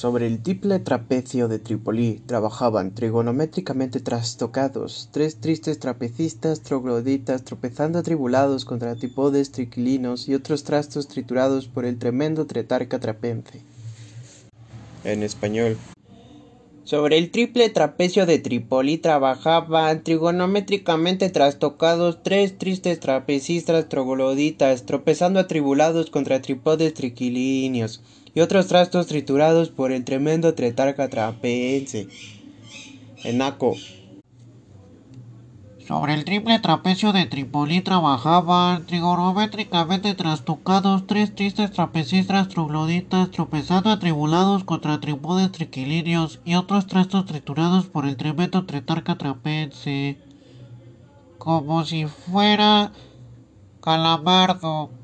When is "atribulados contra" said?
7.98-8.96, 25.38-26.42, 43.90-45.00